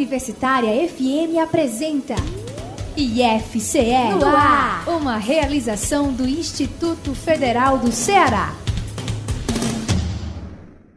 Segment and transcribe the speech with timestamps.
[0.00, 2.14] Universitária FM apresenta
[2.96, 8.54] IFCE no ar, uma realização do Instituto Federal do Ceará.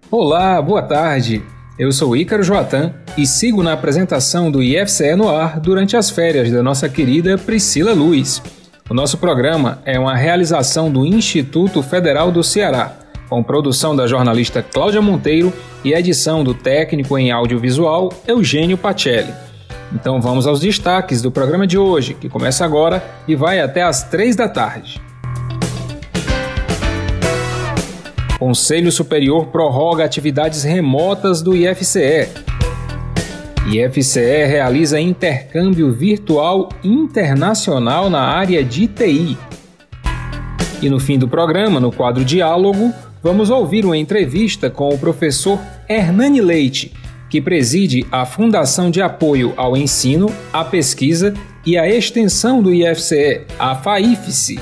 [0.09, 1.43] Olá, boa tarde.
[1.77, 6.49] Eu sou Ícaro Joatan e sigo na apresentação do IFCE no ar durante as férias
[6.49, 8.41] da nossa querida Priscila Luiz.
[8.89, 13.02] O nosso programa é uma realização do Instituto Federal do Ceará,
[13.33, 15.51] com produção da jornalista Cláudia Monteiro
[15.83, 19.33] e edição do técnico em audiovisual Eugênio Pacelli.
[19.91, 24.03] Então vamos aos destaques do programa de hoje, que começa agora e vai até às
[24.03, 25.01] três da tarde.
[28.37, 32.29] Conselho Superior prorroga atividades remotas do IFCE.
[33.67, 39.35] IFCE realiza intercâmbio virtual internacional na área de TI.
[40.83, 45.57] E no fim do programa, no quadro Diálogo, vamos ouvir uma entrevista com o professor
[45.87, 46.93] Hernani Leite,
[47.29, 51.33] que preside a Fundação de Apoio ao Ensino, à Pesquisa
[51.65, 54.59] e à Extensão do IFCE, a FAIFCE.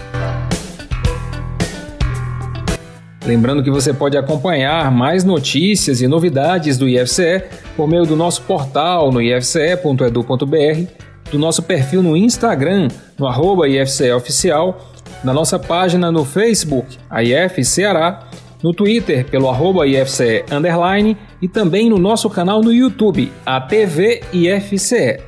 [3.26, 7.44] Lembrando que você pode acompanhar mais notícias e novidades do IFCE
[7.76, 10.88] por meio do nosso portal no ifce.edu.br,
[11.32, 14.92] do nosso perfil no Instagram, no arroba IFCE Oficial,
[15.24, 18.28] na nossa página no Facebook, a IF Ceará,
[18.64, 24.22] no Twitter pelo arroba IFCE Underline e também no nosso canal no YouTube, a TV
[24.32, 25.20] IFCE.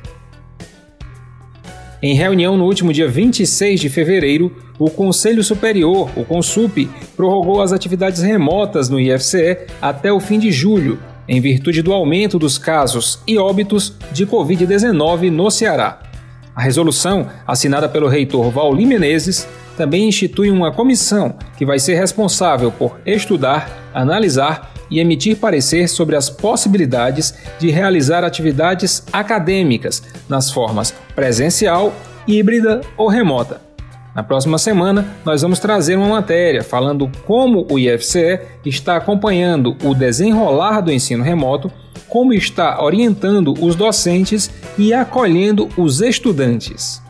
[2.02, 7.72] Em reunião no último dia 26 de fevereiro, o Conselho Superior, o CONSUP, prorrogou as
[7.72, 13.20] atividades remotas no IFCE até o fim de julho, em virtude do aumento dos casos
[13.26, 16.02] e óbitos de Covid-19 no Ceará.
[16.54, 22.70] A resolução, assinada pelo reitor Vauli Menezes, também institui uma comissão que vai ser responsável
[22.70, 30.94] por estudar, analisar e emitir parecer sobre as possibilidades de realizar atividades acadêmicas nas formas
[31.14, 31.92] presencial,
[32.26, 33.60] híbrida ou remota.
[34.14, 39.92] Na próxima semana, nós vamos trazer uma matéria falando como o IFCE está acompanhando o
[39.92, 41.70] desenrolar do ensino remoto,
[42.08, 44.48] como está orientando os docentes
[44.78, 47.03] e acolhendo os estudantes.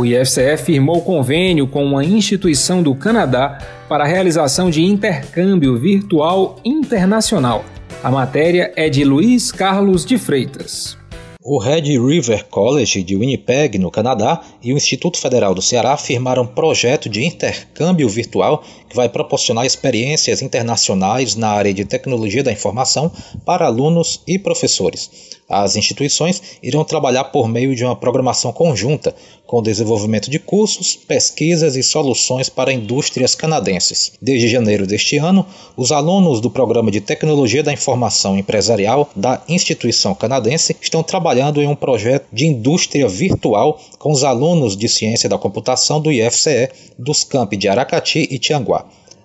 [0.00, 6.56] O IFCE firmou convênio com uma instituição do Canadá para a realização de intercâmbio virtual
[6.64, 7.62] internacional.
[8.02, 10.96] A matéria é de Luiz Carlos de Freitas.
[11.42, 16.46] O Red River College de Winnipeg, no Canadá, e o Instituto Federal do Ceará firmaram
[16.46, 23.10] projeto de intercâmbio virtual que vai proporcionar experiências internacionais na área de tecnologia da informação
[23.46, 25.30] para alunos e professores.
[25.48, 29.14] As instituições irão trabalhar por meio de uma programação conjunta,
[29.44, 34.12] com o desenvolvimento de cursos, pesquisas e soluções para indústrias canadenses.
[34.22, 35.44] Desde janeiro deste ano,
[35.76, 41.66] os alunos do Programa de Tecnologia da Informação Empresarial da instituição canadense estão trabalhando em
[41.66, 47.24] um projeto de indústria virtual com os alunos de Ciência da Computação do IFCE dos
[47.24, 48.79] campi de Aracati e Tianguá.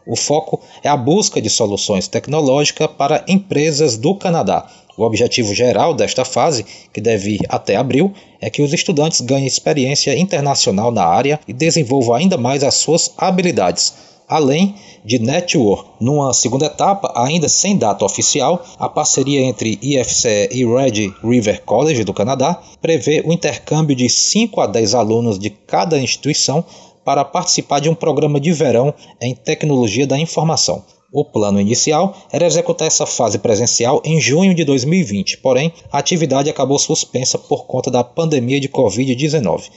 [0.08, 4.68] O foco é a busca de soluções tecnológicas para empresas do Canadá,
[4.98, 9.46] o objetivo geral desta fase, que deve ir até abril, é que os estudantes ganhem
[9.46, 13.94] experiência internacional na área e desenvolvam ainda mais as suas habilidades,
[14.28, 15.90] além de network.
[16.00, 22.06] Numa segunda etapa, ainda sem data oficial, a parceria entre IFCE e Red River College
[22.06, 26.64] do Canadá prevê o intercâmbio de 5 a 10 alunos de cada instituição
[27.06, 30.84] para participar de um programa de verão em tecnologia da informação.
[31.14, 36.50] O plano inicial era executar essa fase presencial em junho de 2020, porém, a atividade
[36.50, 39.70] acabou suspensa por conta da pandemia de Covid-19.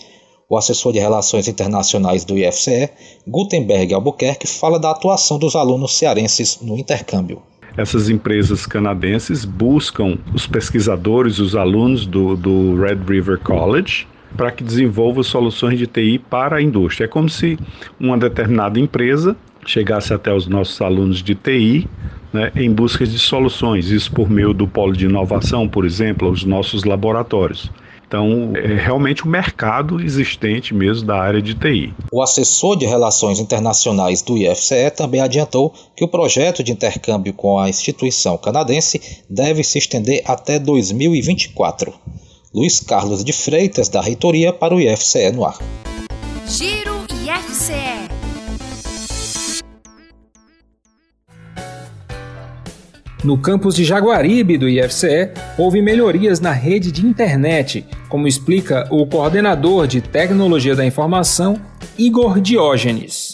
[0.50, 2.88] O assessor de Relações Internacionais do IFCE,
[3.28, 7.42] Gutenberg Albuquerque, fala da atuação dos alunos cearenses no intercâmbio.
[7.76, 14.62] Essas empresas canadenses buscam os pesquisadores, os alunos do, do Red River College, para que
[14.62, 17.06] desenvolvam soluções de TI para a indústria.
[17.06, 17.58] É como se
[17.98, 21.88] uma determinada empresa chegasse até os nossos alunos de TI
[22.32, 26.44] né, em busca de soluções, isso por meio do polo de inovação, por exemplo, os
[26.44, 27.70] nossos laboratórios.
[28.06, 31.92] Então, é realmente o mercado existente mesmo da área de TI.
[32.10, 37.58] O assessor de Relações Internacionais do IFCE também adiantou que o projeto de intercâmbio com
[37.58, 41.92] a instituição canadense deve se estender até 2024.
[42.54, 45.58] Luiz Carlos de Freitas, da Reitoria, para o IFCE no ar.
[46.46, 48.08] Giro IFCE.
[53.22, 59.06] No campus de Jaguaribe do IFCE, houve melhorias na rede de internet, como explica o
[59.06, 61.60] coordenador de Tecnologia da Informação,
[61.98, 63.27] Igor Diógenes.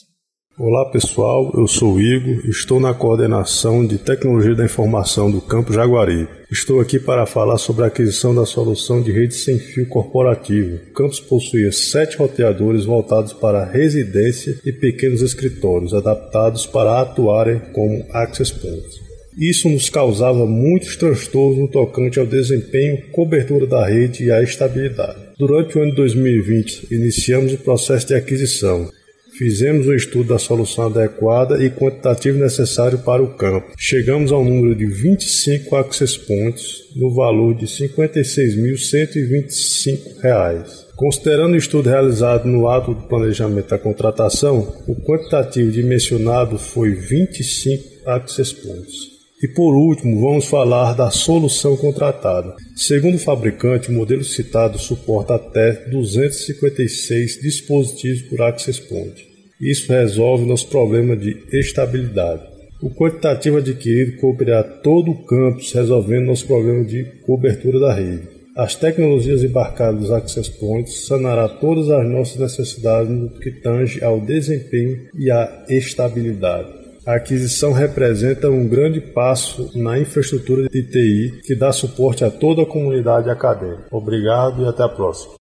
[0.56, 6.28] Olá pessoal, eu sou Igor, estou na coordenação de tecnologia da informação do Campo Jaguari.
[6.48, 10.76] Estou aqui para falar sobre a aquisição da solução de rede sem fio corporativo.
[10.76, 18.06] O campus possuía sete roteadores voltados para residência e pequenos escritórios, adaptados para atuarem como
[18.12, 19.02] access points.
[19.36, 25.18] Isso nos causava muitos transtornos no tocante ao desempenho, cobertura da rede e à estabilidade.
[25.36, 28.88] Durante o ano de 2020, iniciamos o processo de aquisição
[29.36, 33.72] Fizemos um estudo da solução adequada e quantitativo necessário para o campo.
[33.76, 40.84] Chegamos ao número de 25 access points no valor de R$ 56.125.
[40.94, 48.08] Considerando o estudo realizado no ato do planejamento da contratação, o quantitativo dimensionado foi 25
[48.08, 49.13] access points.
[49.42, 52.54] E por último, vamos falar da solução contratada.
[52.76, 59.26] Segundo o fabricante, o modelo citado suporta até 256 dispositivos por access point.
[59.60, 62.42] Isso resolve nosso problema de estabilidade.
[62.82, 68.28] O quantitativo adquirido cobrirá todo o campus, resolvendo nosso problema de cobertura da rede.
[68.56, 74.20] As tecnologias embarcadas dos Access Points sanará todas as nossas necessidades no que tange ao
[74.20, 76.83] desempenho e à estabilidade.
[77.06, 82.62] A aquisição representa um grande passo na infraestrutura de TI que dá suporte a toda
[82.62, 83.84] a comunidade acadêmica.
[83.90, 85.34] Obrigado e até a próxima.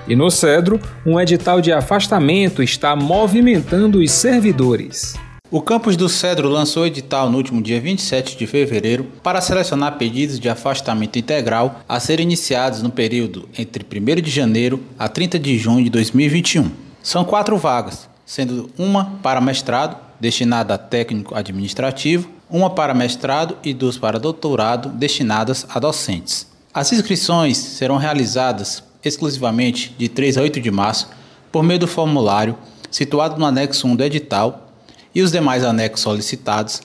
[0.06, 5.14] E no Cedro, um edital de afastamento está movimentando os servidores.
[5.48, 10.40] O campus do Cedro lançou edital no último dia 27 de fevereiro para selecionar pedidos
[10.40, 15.56] de afastamento integral a serem iniciados no período entre 1 de janeiro a 30 de
[15.56, 16.68] junho de 2021.
[17.00, 23.72] São quatro vagas, sendo uma para mestrado, destinada a técnico administrativo, uma para mestrado e
[23.72, 26.50] duas para doutorado, destinadas a docentes.
[26.74, 31.08] As inscrições serão realizadas exclusivamente de 3 a 8 de março
[31.50, 32.56] por meio do formulário
[32.90, 34.72] situado no anexo 1 do edital
[35.14, 36.82] e os demais anexos solicitados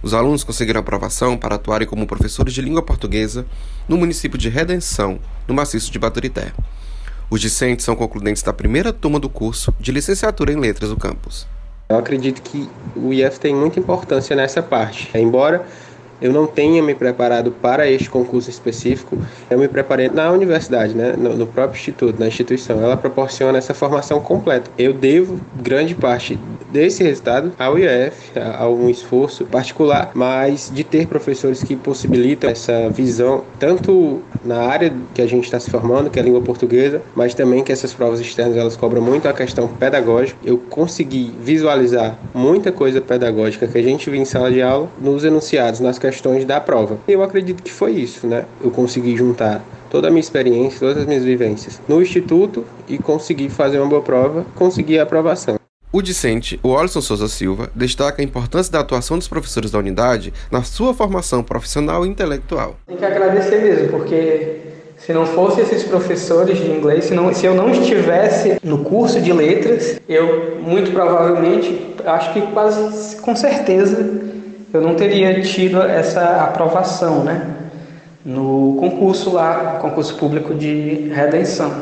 [0.00, 3.44] Os alunos conseguiram aprovação para atuarem como professores de língua portuguesa
[3.88, 5.18] no município de Redenção,
[5.48, 6.52] no maciço de Baturité.
[7.28, 11.44] Os discentes são concludentes da primeira turma do curso de licenciatura em letras do campus.
[11.88, 15.10] Eu acredito que o IF tem muita importância nessa parte.
[15.12, 15.66] Embora
[16.20, 21.14] eu não tenha me preparado para este concurso específico, eu me preparei na universidade, né,
[21.16, 22.82] no, no próprio instituto, na instituição.
[22.82, 24.70] Ela proporciona essa formação completa.
[24.76, 26.38] Eu devo grande parte
[26.70, 32.50] desse resultado ao IF, a, a um esforço particular, mas de ter professores que possibilitam
[32.50, 36.40] essa visão, tanto na área que a gente está se formando, que é a língua
[36.40, 40.38] portuguesa, mas também que essas provas externas elas cobram muito a questão pedagógica.
[40.44, 45.24] Eu consegui visualizar muita coisa pedagógica que a gente viu em sala de aula nos
[45.24, 46.09] enunciados, nas questões
[46.46, 46.98] da prova.
[47.06, 48.44] E eu acredito que foi isso, né?
[48.62, 53.48] Eu consegui juntar toda a minha experiência, todas as minhas vivências no instituto e consegui
[53.48, 55.56] fazer uma boa prova, conseguir a aprovação.
[55.92, 60.32] O discente, o Alisson Souza Silva, destaca a importância da atuação dos professores da unidade
[60.48, 62.76] na sua formação profissional e intelectual.
[62.86, 64.60] Tem que agradecer mesmo, porque
[64.96, 69.20] se não fosse esses professores de inglês, se, não, se eu não estivesse no curso
[69.20, 74.20] de letras, eu muito provavelmente, acho que quase com certeza,
[74.72, 77.46] eu não teria tido essa aprovação, né?
[78.24, 81.72] No concurso lá, concurso público de redenção.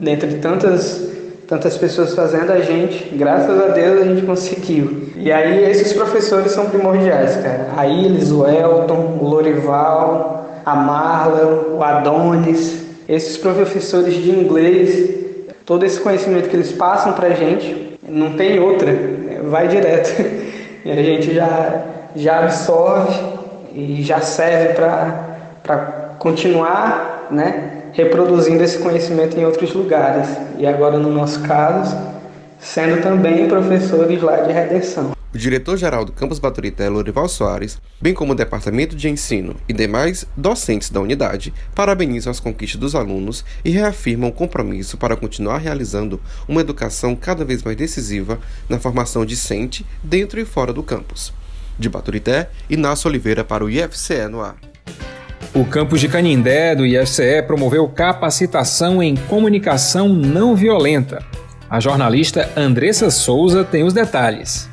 [0.00, 1.12] Dentre tantas
[1.46, 5.08] tantas pessoas fazendo a gente, graças a Deus a gente conseguiu.
[5.16, 7.68] E aí esses professores são primordiais, cara.
[7.76, 15.10] A Ilis, o Elton, o Lorival, a Marla, o Adonis, esses professores de inglês,
[15.66, 18.90] todo esse conhecimento que eles passam pra gente, não tem outra,
[19.44, 20.10] vai direto.
[20.84, 21.80] E a gente já,
[22.14, 23.18] já absorve
[23.74, 27.82] e já serve para continuar, né?
[27.92, 30.28] reproduzindo esse conhecimento em outros lugares.
[30.58, 31.96] E agora, no nosso caso,
[32.58, 35.12] sendo também professores lá de redenção.
[35.34, 40.26] O diretor-geral do Campus Baturité, Lorival Soares, bem como o Departamento de Ensino e demais
[40.36, 46.20] docentes da unidade, parabenizam as conquistas dos alunos e reafirmam o compromisso para continuar realizando
[46.46, 48.38] uma educação cada vez mais decisiva
[48.68, 51.32] na formação discente dentro e fora do campus.
[51.82, 54.56] De Baturité, Inácio Oliveira para o IFCE no ar.
[55.54, 61.22] O campus de Canindé do IFCE promoveu capacitação em comunicação não violenta.
[61.68, 64.70] A jornalista Andressa Souza tem os detalhes.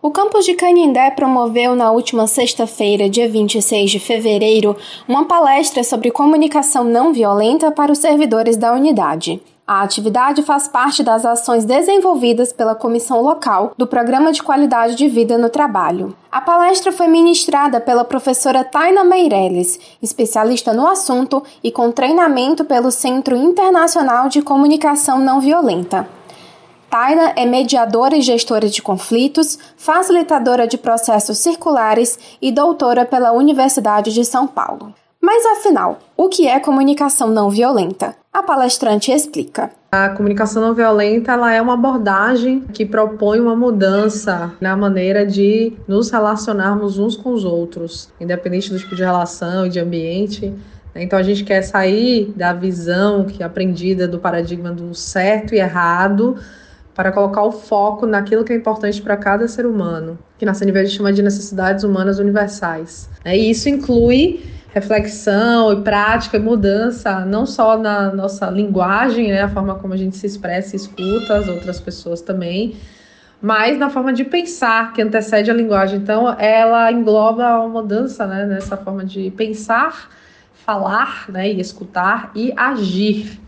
[0.00, 6.10] O campus de Canindé promoveu na última sexta-feira, dia 26 de fevereiro, uma palestra sobre
[6.10, 9.40] comunicação não violenta para os servidores da unidade.
[9.68, 15.08] A atividade faz parte das ações desenvolvidas pela comissão local do Programa de Qualidade de
[15.08, 16.16] Vida no Trabalho.
[16.30, 22.92] A palestra foi ministrada pela professora Taina Meirelles, especialista no assunto e com treinamento pelo
[22.92, 26.08] Centro Internacional de Comunicação Não Violenta.
[26.88, 34.14] Taina é mediadora e gestora de conflitos, facilitadora de processos circulares e doutora pela Universidade
[34.14, 34.94] de São Paulo.
[35.26, 38.14] Mas afinal, o que é comunicação não violenta?
[38.32, 39.72] A palestrante explica.
[39.90, 45.72] A comunicação não violenta ela é uma abordagem que propõe uma mudança na maneira de
[45.88, 50.54] nos relacionarmos uns com os outros, independente do tipo de relação e de ambiente.
[50.94, 55.58] Então a gente quer sair da visão que é aprendida do paradigma do certo e
[55.58, 56.36] errado
[56.94, 60.78] para colocar o foco naquilo que é importante para cada ser humano, que na CNV
[60.78, 63.10] a gente chama de necessidades humanas universais.
[63.24, 69.48] E isso inclui reflexão e prática e mudança, não só na nossa linguagem, né, a
[69.48, 72.76] forma como a gente se expressa e escuta as outras pessoas também,
[73.40, 75.98] mas na forma de pensar que antecede a linguagem.
[75.98, 80.10] Então, ela engloba uma mudança né, nessa forma de pensar,
[80.52, 83.40] falar né, e escutar e agir.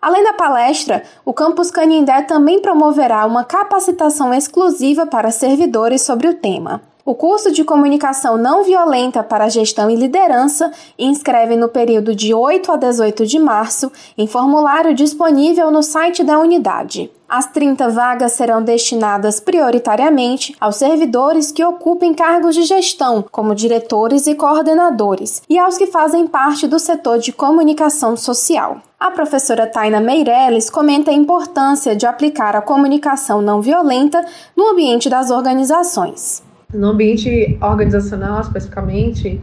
[0.00, 6.34] Além da palestra, o Campus Canindé também promoverá uma capacitação exclusiva para servidores sobre o
[6.34, 6.80] tema.
[7.06, 12.72] O curso de Comunicação Não Violenta para Gestão e Liderança inscreve no período de 8
[12.72, 17.08] a 18 de março em formulário disponível no site da unidade.
[17.28, 24.26] As 30 vagas serão destinadas prioritariamente aos servidores que ocupem cargos de gestão, como diretores
[24.26, 28.78] e coordenadores, e aos que fazem parte do setor de comunicação social.
[28.98, 35.08] A professora Taina Meirelles comenta a importância de aplicar a comunicação não violenta no ambiente
[35.08, 36.45] das organizações.
[36.74, 39.40] No ambiente organizacional, especificamente,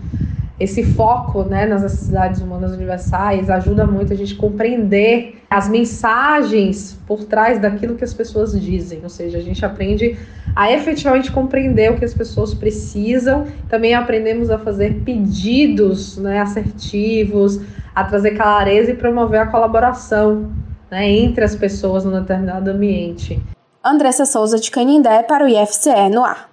[0.59, 7.23] esse foco né, nas necessidades humanas universais ajuda muito a gente compreender as mensagens por
[7.23, 10.17] trás daquilo que as pessoas dizem, ou seja, a gente aprende
[10.55, 17.59] a efetivamente compreender o que as pessoas precisam, também aprendemos a fazer pedidos né, assertivos,
[17.95, 20.51] a trazer clareza e promover a colaboração
[20.91, 23.41] né, entre as pessoas num determinado ambiente.
[23.83, 26.52] Andressa Souza de Canindé para o IFCE no ar.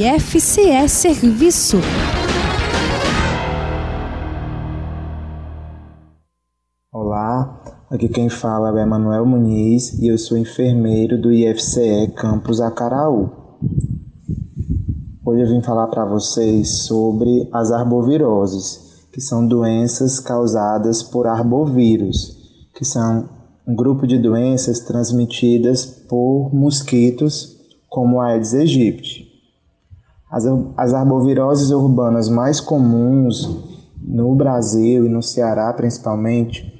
[0.00, 1.76] IFCE Serviço.
[6.90, 13.28] Olá, aqui quem fala é Manuel Muniz e eu sou enfermeiro do IFCE Campus Acaraú.
[15.22, 22.38] Hoje eu vim falar para vocês sobre as arboviroses, que são doenças causadas por arbovírus,
[22.74, 23.28] que são
[23.66, 29.29] um grupo de doenças transmitidas por mosquitos, como a Aedes aegypti.
[30.30, 30.44] As,
[30.76, 33.48] as arboviroses urbanas mais comuns
[34.00, 36.72] no Brasil e no Ceará principalmente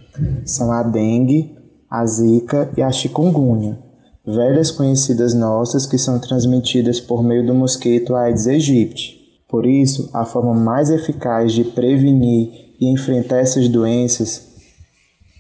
[0.45, 1.57] são a dengue,
[1.91, 3.79] a zika e a chikungunya,
[4.25, 9.19] velhas conhecidas nossas que são transmitidas por meio do mosquito Aedes aegypti.
[9.49, 14.49] Por isso, a forma mais eficaz de prevenir e enfrentar essas doenças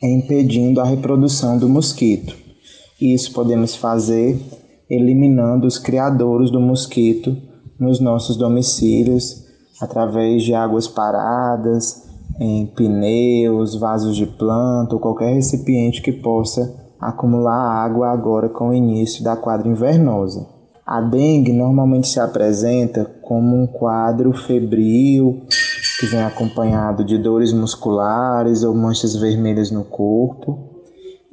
[0.02, 2.34] é impedindo a reprodução do mosquito.
[3.00, 4.40] Isso podemos fazer
[4.88, 7.36] eliminando os criadores do mosquito
[7.80, 9.42] nos nossos domicílios
[9.80, 12.06] através de águas paradas,
[12.38, 18.74] em pneus, vasos de planta ou qualquer recipiente que possa acumular água agora com o
[18.74, 20.46] início da quadra invernosa.
[20.86, 25.42] A dengue normalmente se apresenta como um quadro febril
[25.98, 30.58] que vem acompanhado de dores musculares ou manchas vermelhas no corpo.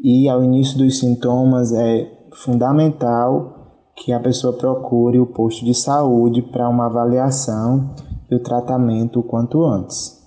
[0.01, 3.56] E ao início dos sintomas é fundamental
[3.97, 7.89] que a pessoa procure o posto de saúde para uma avaliação
[8.29, 10.21] e o tratamento o quanto antes.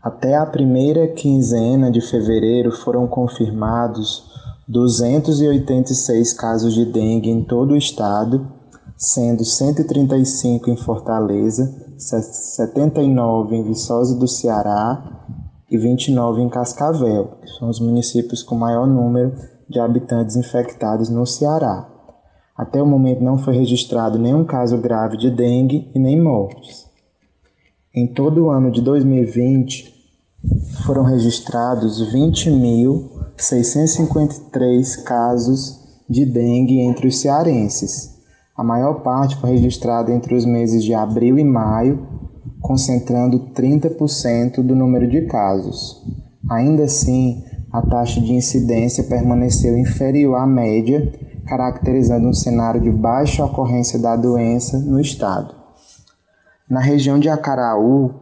[0.00, 4.24] Até a primeira quinzena de fevereiro foram confirmados
[4.68, 8.46] 286 casos de dengue em todo o estado,
[8.96, 15.02] sendo 135 em Fortaleza, 79 em Viçosa do Ceará
[15.68, 19.32] e 29 em Cascavel, que são os municípios com maior número
[19.68, 21.97] de habitantes infectados no Ceará.
[22.58, 26.88] Até o momento não foi registrado nenhum caso grave de dengue e nem mortes.
[27.94, 29.94] Em todo o ano de 2020,
[30.84, 35.78] foram registrados 20.653 casos
[36.10, 38.18] de dengue entre os cearenses.
[38.56, 42.08] A maior parte foi registrada entre os meses de abril e maio,
[42.60, 46.02] concentrando 30% do número de casos.
[46.50, 47.44] Ainda assim,
[47.78, 51.12] a taxa de incidência permaneceu inferior à média
[51.46, 55.54] caracterizando um cenário de baixa ocorrência da doença no estado.
[56.68, 58.14] Na região de Acaraú,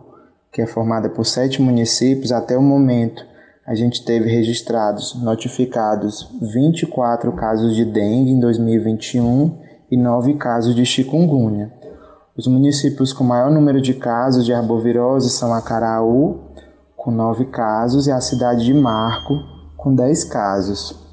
[0.52, 3.24] que é formada por sete municípios, até o momento
[3.66, 9.58] a gente teve registrados, notificados 24 casos de dengue em 2021
[9.90, 11.72] e 9 casos de chikungunya.
[12.36, 16.46] Os municípios com maior número de casos de arbovirose são Acaraú,
[17.06, 19.40] com 9 casos, e a cidade de Marco,
[19.76, 21.06] com 10 casos.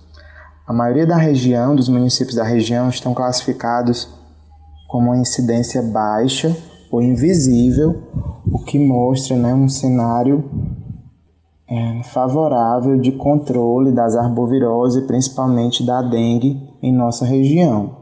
[0.66, 4.10] A maioria da região, dos municípios da região, estão classificados
[4.90, 6.58] como uma incidência baixa
[6.92, 8.02] ou invisível,
[8.52, 10.44] o que mostra né, um cenário
[11.70, 17.98] é, favorável de controle das arboviroses, principalmente da dengue, em nossa região.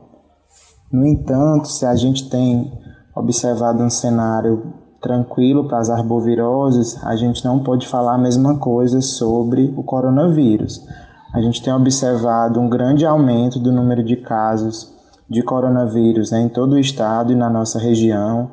[0.89, 2.71] No entanto, se a gente tem
[3.13, 9.01] observado um cenário tranquilo para as arboviroses, a gente não pode falar a mesma coisa
[9.01, 10.85] sobre o coronavírus
[11.33, 14.93] a gente tem observado um grande aumento do número de casos
[15.29, 18.51] de coronavírus né, em todo o estado e na nossa região,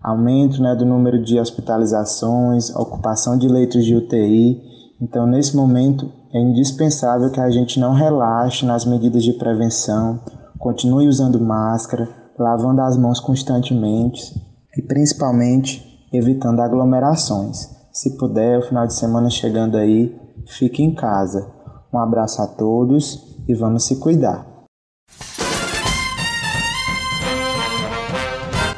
[0.00, 4.62] aumento né, do número de hospitalizações, ocupação de leitos de UTI.
[5.00, 10.20] Então, nesse momento, é indispensável que a gente não relaxe nas medidas de prevenção,
[10.60, 15.82] continue usando máscara, lavando as mãos constantemente e, principalmente,
[16.12, 17.68] evitando aglomerações.
[17.92, 20.14] Se puder, o final de semana chegando aí,
[20.46, 21.50] fique em casa.
[21.92, 24.46] Um abraço a todos e vamos se cuidar.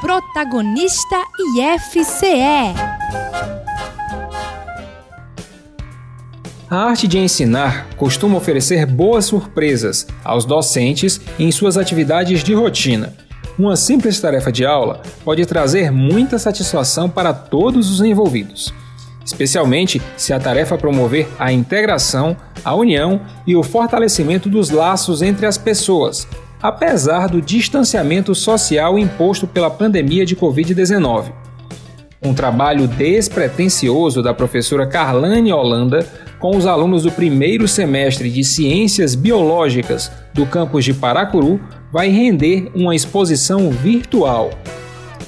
[0.00, 1.16] Protagonista
[1.56, 2.94] IFCE
[6.74, 13.14] A arte de ensinar costuma oferecer boas surpresas aos docentes em suas atividades de rotina.
[13.58, 18.72] Uma simples tarefa de aula pode trazer muita satisfação para todos os envolvidos
[19.24, 25.46] especialmente se a tarefa promover a integração, a união e o fortalecimento dos laços entre
[25.46, 26.28] as pessoas,
[26.62, 31.32] apesar do distanciamento social imposto pela pandemia de Covid-19.
[32.22, 36.06] Um trabalho despretensioso da professora Carlane Holanda
[36.38, 41.60] com os alunos do primeiro semestre de Ciências Biológicas do campus de Paracuru
[41.94, 44.50] vai render uma exposição virtual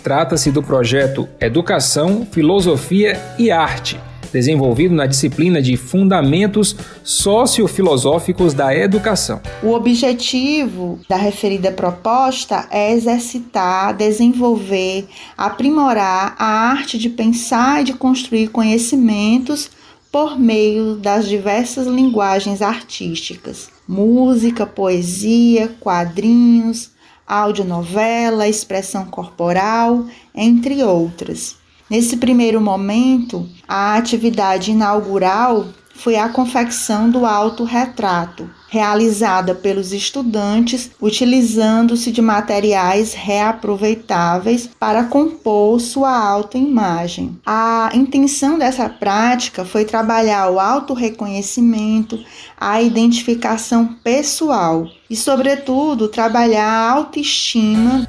[0.03, 4.01] Trata-se do projeto Educação, Filosofia e Arte,
[4.33, 9.41] desenvolvido na disciplina de Fundamentos Sociofilosóficos da Educação.
[9.63, 17.93] O objetivo da referida proposta é exercitar, desenvolver, aprimorar a arte de pensar e de
[17.93, 19.71] construir conhecimentos
[20.11, 26.91] por meio das diversas linguagens artísticas: música, poesia, quadrinhos,
[27.27, 31.57] audionovela, expressão corporal, entre outras.
[31.89, 42.13] Nesse primeiro momento, a atividade inaugural foi a confecção do autorretrato, realizada pelos estudantes utilizando-se
[42.13, 47.39] de materiais reaproveitáveis para compor sua autoimagem.
[47.47, 52.19] A intenção dessa prática foi trabalhar o autorreconhecimento,
[52.61, 58.07] a identificação pessoal e, sobretudo, trabalhar a autoestima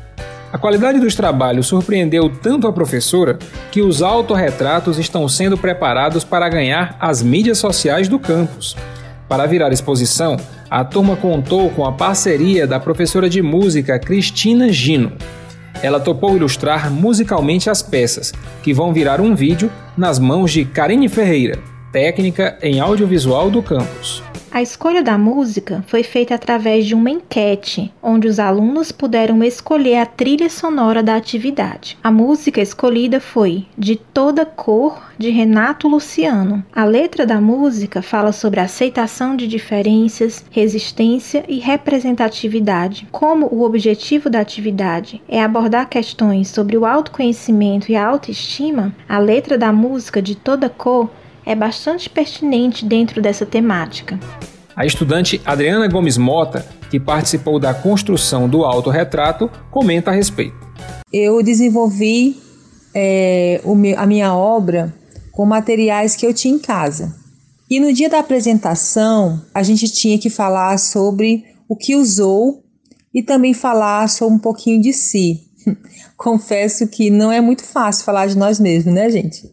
[0.52, 3.38] a qualidade dos trabalhos surpreendeu tanto a professora
[3.70, 8.76] que os autorretratos estão sendo preparados para ganhar as mídias sociais do campus.
[9.28, 10.38] Para virar exposição,
[10.70, 15.12] a turma contou com a parceria da professora de música Cristina Gino.
[15.84, 21.10] Ela topou ilustrar musicalmente as peças, que vão virar um vídeo nas mãos de Karine
[21.10, 21.60] Ferreira,
[21.92, 24.24] técnica em audiovisual do campus.
[24.58, 29.98] A escolha da música foi feita através de uma enquete, onde os alunos puderam escolher
[29.98, 31.96] a trilha sonora da atividade.
[32.04, 36.66] A música escolhida foi De Toda Cor, de Renato Luciano.
[36.76, 43.08] A letra da música fala sobre aceitação de diferenças, resistência e representatividade.
[43.12, 49.20] Como o objetivo da atividade é abordar questões sobre o autoconhecimento e a autoestima, a
[49.20, 51.12] letra da música De Toda Cor
[51.48, 54.20] é bastante pertinente dentro dessa temática.
[54.76, 60.58] A estudante Adriana Gomes Mota, que participou da construção do autorretrato, comenta a respeito.
[61.12, 62.36] Eu desenvolvi
[62.94, 64.94] é, meu, a minha obra
[65.32, 67.16] com materiais que eu tinha em casa.
[67.70, 72.62] E no dia da apresentação, a gente tinha que falar sobre o que usou
[73.14, 75.48] e também falar sobre um pouquinho de si.
[76.18, 79.50] Confesso que não é muito fácil falar de nós mesmos, né, gente?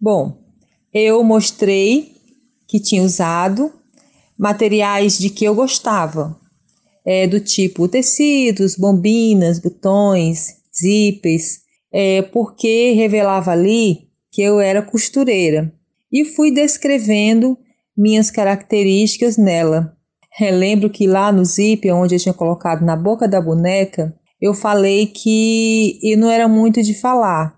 [0.00, 0.43] Bom,
[0.94, 2.14] eu mostrei
[2.68, 3.72] que tinha usado
[4.38, 6.38] materiais de que eu gostava,
[7.04, 11.58] é, do tipo tecidos, bombinas, botões, zippers,
[11.92, 15.72] é, porque revelava ali que eu era costureira
[16.12, 17.58] e fui descrevendo
[17.96, 19.96] minhas características nela.
[20.40, 25.06] lembro que lá no zip, onde eu tinha colocado na boca da boneca, eu falei
[25.06, 27.56] que eu não era muito de falar,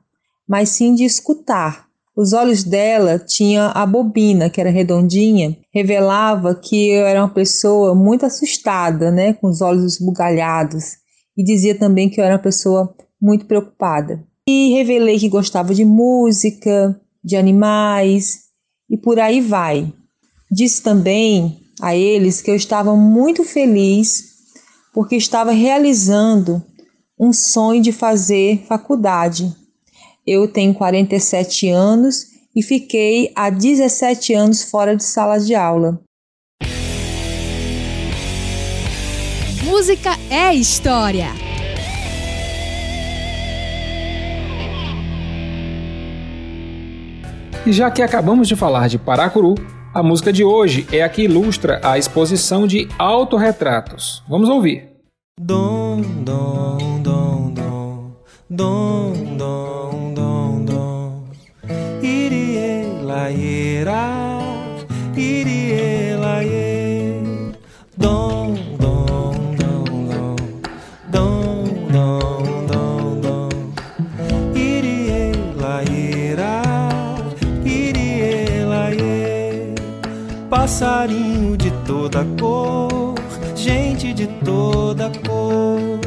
[0.49, 1.86] mas sim de escutar.
[2.17, 7.95] Os olhos dela tinham a bobina, que era redondinha, revelava que eu era uma pessoa
[7.95, 10.97] muito assustada, né, com os olhos esbugalhados,
[11.37, 14.25] e dizia também que eu era uma pessoa muito preocupada.
[14.49, 18.45] E revelei que gostava de música, de animais
[18.89, 19.93] e por aí vai.
[20.51, 24.37] Disse também a eles que eu estava muito feliz
[24.95, 26.63] porque estava realizando
[27.21, 29.55] um sonho de fazer faculdade
[30.27, 36.01] eu tenho 47 anos e fiquei há 17 anos fora de sala de aula.
[39.65, 41.29] Música é história.
[47.67, 49.55] E já que acabamos de falar de Paracuru,
[49.93, 54.23] a música de hoje é a que ilustra a exposição de autorretratos.
[54.29, 54.89] Vamos ouvir.
[55.41, 58.13] Dom, dom, dom, dom,
[58.49, 59.06] dom.
[63.31, 64.39] Ira
[65.17, 67.23] irie la ye
[67.97, 70.37] dom dom dom dom.
[71.11, 73.75] Dom dom dom dom.
[74.55, 76.57] Irie la ira
[77.65, 79.75] irie la ye
[80.51, 83.15] passarinho de toda cor
[83.55, 86.01] gente de toda cor.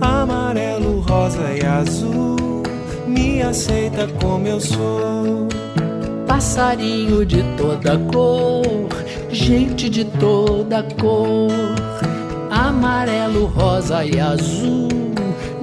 [0.00, 2.62] Amarelo rosa e azul
[3.06, 5.48] me aceita como eu sou
[6.38, 8.62] passarinho de toda cor,
[9.28, 11.50] gente de toda cor,
[12.48, 14.86] amarelo, rosa e azul,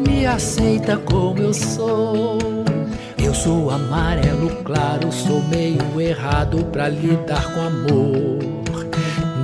[0.06, 2.38] me aceita como eu sou.
[3.18, 8.40] Eu sou amarelo claro, sou meio errado pra lidar com amor.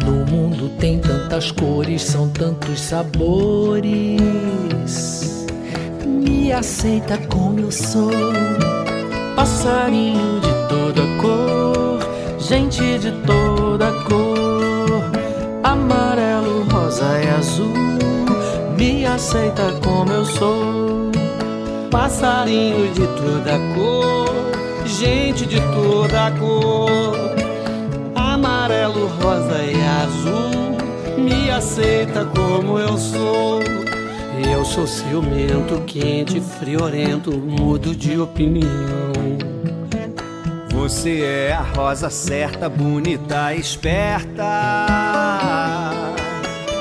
[0.03, 4.19] No mundo tem tantas cores, são tantos sabores.
[6.05, 8.11] Me aceita como eu sou,
[9.33, 10.50] passarinho de
[12.51, 15.09] gente de toda cor,
[15.63, 17.73] amarelo, rosa e azul,
[18.77, 21.11] me aceita como eu sou.
[21.89, 24.35] Passarinho de toda cor,
[24.85, 27.15] gente de toda cor,
[28.15, 33.61] amarelo, rosa e azul, me aceita como eu sou.
[34.53, 39.50] Eu sou ciumento, quente, friorento, mudo de opinião.
[40.91, 44.43] Você é a rosa certa, bonita, esperta.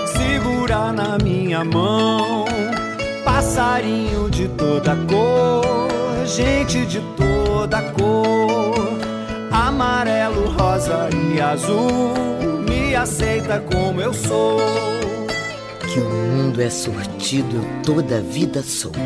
[0.04, 2.44] Segura na minha mão,
[3.24, 8.98] Passarinho de toda cor, gente de toda cor,
[9.52, 12.12] amarelo, rosa e azul,
[12.68, 14.58] me aceita como eu sou.
[15.88, 18.98] Que o mundo é sortido, eu toda a vida soube.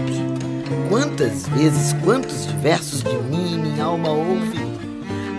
[0.88, 4.83] Quantas vezes, quantos diversos de mim minha alma ouve?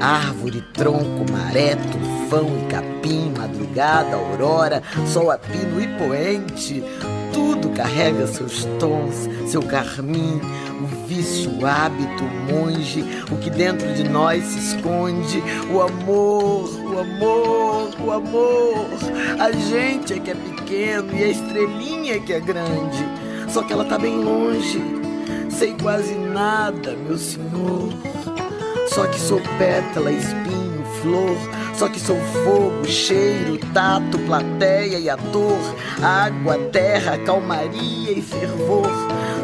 [0.01, 6.84] Árvore, tronco, maré, tufão e capim, madrugada, aurora, sol a pino e poente,
[7.34, 10.39] tudo carrega seus tons, seu carmim,
[10.81, 15.41] o vício, o hábito, o monge, o que dentro de nós se esconde,
[15.73, 18.88] o amor, o amor, o amor.
[19.39, 23.05] A gente é que é pequeno e a estrelinha é que é grande,
[23.49, 24.81] só que ela tá bem longe.
[25.49, 28.14] Sei quase nada, meu senhor.
[28.95, 31.38] Só que sou pétala, espinho, flor
[31.77, 35.60] só que sou fogo, cheiro, tato, plateia e ator,
[36.01, 38.89] água, terra, calmaria e fervor.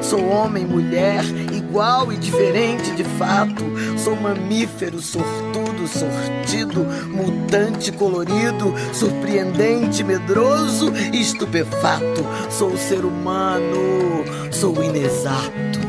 [0.02, 3.64] Sou homem, mulher, igual e diferente de fato.
[3.98, 12.26] Sou mamífero, sortudo, sortido, mutante, colorido, surpreendente, medroso e estupefato.
[12.50, 15.82] Sou ser humano, sou inexato.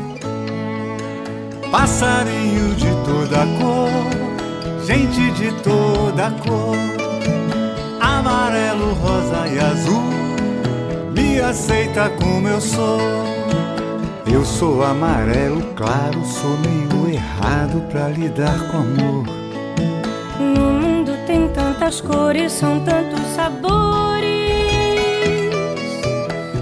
[1.71, 4.23] Passarinho de toda cor
[4.85, 6.75] gente de toda cor,
[8.01, 10.03] amarelo, rosa e azul,
[11.11, 12.99] me aceita como eu sou.
[14.31, 19.25] Eu sou amarelo claro, sou meio errado pra lidar com amor.
[20.39, 24.23] No mundo tem tantas cores, são tantos sabores.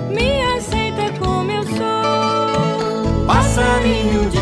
[0.10, 3.26] Me aceita como eu sou.
[3.26, 4.41] Passarinho de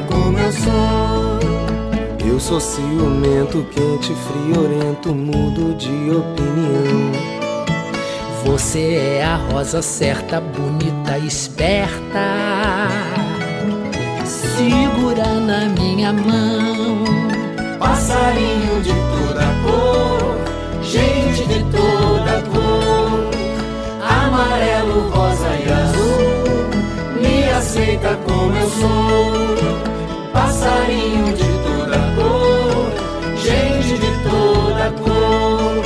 [0.00, 2.26] como eu sou.
[2.28, 7.12] Eu sou ciumento, quente, friorento, mudo de opinião.
[8.44, 12.88] Você é a rosa certa, bonita, esperta.
[14.24, 17.04] Segura na minha mão.
[17.78, 23.36] Passarinho de toda cor, gente de toda cor
[24.26, 27.20] amarelo, rosa e azul.
[27.20, 29.65] Me aceita como eu sou,
[30.76, 32.92] passarinho de toda cor,
[33.36, 35.82] gente de toda cor.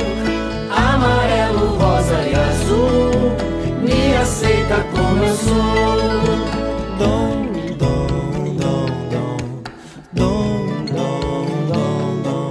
[0.69, 3.35] Amarelo, rosa e azul.
[3.81, 5.55] Me aceita como eu sou.
[6.97, 9.37] Dom, dom, dom, dom,
[10.13, 12.49] dom, dom, dom, dom.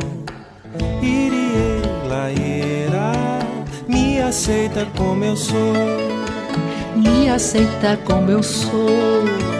[1.02, 3.12] Irie, laieira,
[3.86, 6.00] me aceita como eu sou
[6.96, 9.59] me aceita como eu sou.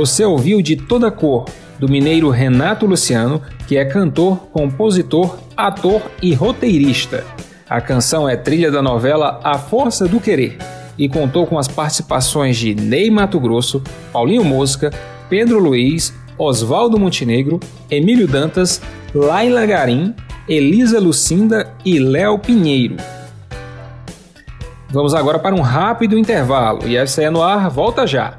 [0.00, 1.44] Você ouviu de toda cor
[1.78, 7.22] do mineiro Renato Luciano, que é cantor, compositor, ator e roteirista.
[7.68, 10.56] A canção é trilha da novela A Força do Querer
[10.96, 14.90] e contou com as participações de Ney Mato Grosso, Paulinho Mosca,
[15.28, 17.60] Pedro Luiz, Oswaldo Montenegro,
[17.90, 18.80] Emílio Dantas,
[19.14, 20.14] Laila Garim,
[20.48, 22.96] Elisa Lucinda e Léo Pinheiro.
[24.88, 28.38] Vamos agora para um rápido intervalo e essa é no ar, volta já.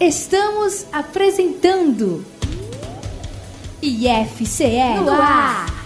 [0.00, 2.24] Estamos apresentando
[3.80, 5.83] IFCE no ar.